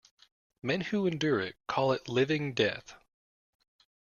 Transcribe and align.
Men 0.63 0.81
who 0.81 1.05
endure 1.05 1.39
it, 1.41 1.57
call 1.67 1.91
it 1.91 2.09
living 2.09 2.55
death. 2.55 2.95